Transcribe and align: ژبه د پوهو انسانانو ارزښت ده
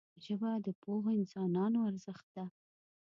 ژبه 0.25 0.49
د 0.65 0.67
پوهو 0.81 1.09
انسانانو 1.19 1.79
ارزښت 1.89 2.27
ده 2.35 2.45